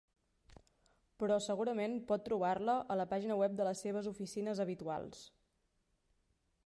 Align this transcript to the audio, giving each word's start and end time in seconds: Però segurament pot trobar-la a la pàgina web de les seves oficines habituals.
Però 1.23 1.35
segurament 1.47 1.93
pot 2.11 2.25
trobar-la 2.29 2.77
a 2.95 2.97
la 3.01 3.07
pàgina 3.13 3.37
web 3.43 3.61
de 3.61 3.69
les 3.71 3.85
seves 3.87 4.09
oficines 4.13 4.63
habituals. 4.67 5.25